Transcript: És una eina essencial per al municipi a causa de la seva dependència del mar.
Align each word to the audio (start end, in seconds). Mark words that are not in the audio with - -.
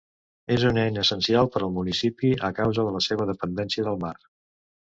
És 0.53 0.63
una 0.69 0.81
eina 0.85 1.03
essencial 1.07 1.49
per 1.57 1.61
al 1.67 1.75
municipi 1.75 2.31
a 2.49 2.51
causa 2.63 2.87
de 2.89 2.97
la 2.97 3.03
seva 3.11 3.31
dependència 3.33 3.87
del 3.91 4.01
mar. 4.07 4.15